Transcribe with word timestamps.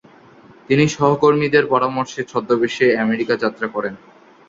তিনি 0.67 0.83
সহকর্মীদের 0.89 1.63
পরামর্শে 1.67 2.21
ছদ্মবেশে 2.23 2.87
আমেরিকা 3.03 3.33
যাত্রা 3.43 3.67
করেন। 3.67 3.93